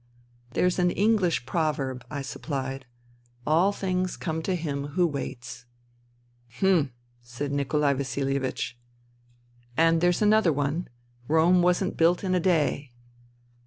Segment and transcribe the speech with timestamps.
[0.55, 2.85] "There's an Enghsh proverb," I suppHed:''
[3.29, 5.67] * All things come to him who waits.'
[6.59, 8.73] ""Hm!" said Nikolai Vasihevich,"
[9.77, 10.87] And there's another one:'
[11.27, 12.89] Rome wasn't built in a day.'